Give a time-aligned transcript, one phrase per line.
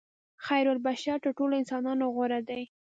[0.45, 2.63] خیرالبشر تر ټولو انسانانو غوره دي.